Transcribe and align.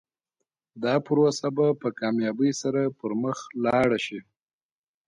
دا 0.83 0.93
پروسه 1.05 1.47
به 1.55 1.67
په 1.81 1.89
کامیابۍ 1.99 2.51
سره 2.61 2.81
پر 2.99 3.11
مخ 3.21 3.37
لاړه 3.65 3.99
شي. 4.05 4.19